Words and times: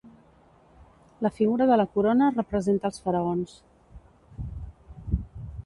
La 1.25 1.31
figura 1.39 1.67
de 1.71 1.77
la 1.81 1.85
corona 1.97 2.31
representa 2.39 2.91
als 2.91 3.05
faraons. 3.05 3.55